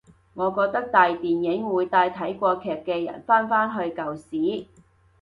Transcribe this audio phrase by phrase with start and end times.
[0.33, 4.65] 我覺得大電影會帶睇過劇嘅人返返去舊時